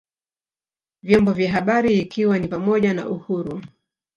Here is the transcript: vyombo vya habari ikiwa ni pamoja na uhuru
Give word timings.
vyombo 1.03 1.31
vya 1.33 1.51
habari 1.51 1.99
ikiwa 1.99 2.39
ni 2.39 2.47
pamoja 2.47 2.93
na 2.93 3.07
uhuru 3.09 3.61